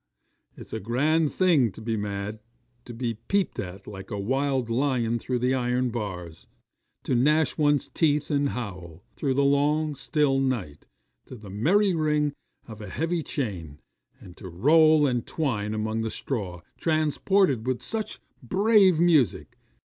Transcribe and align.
It's 0.57 0.73
a 0.73 0.79
grand 0.79 1.31
thing 1.31 1.71
to 1.73 1.79
be 1.79 1.95
mad! 1.95 2.39
to 2.85 2.93
be 2.95 3.19
peeped 3.27 3.59
at 3.59 3.85
like 3.85 4.09
a 4.09 4.17
wild 4.17 4.67
lion 4.67 5.19
through 5.19 5.37
the 5.37 5.53
iron 5.53 5.91
bars 5.91 6.47
to 7.03 7.13
gnash 7.13 7.55
one's 7.55 7.87
teeth 7.87 8.31
and 8.31 8.49
howl, 8.49 9.03
through 9.15 9.35
the 9.35 9.43
long 9.43 9.93
still 9.93 10.39
night, 10.39 10.87
to 11.27 11.35
the 11.35 11.51
merry 11.51 11.93
ring 11.93 12.33
of 12.67 12.81
a 12.81 12.89
heavy 12.89 13.21
chain 13.21 13.79
and 14.19 14.35
to 14.37 14.49
roll 14.49 15.05
and 15.05 15.27
twine 15.27 15.75
among 15.75 16.01
the 16.01 16.09
straw, 16.09 16.61
transported 16.79 17.67
with 17.67 17.83
such 17.83 18.19
brave 18.41 18.99
music. 18.99 19.55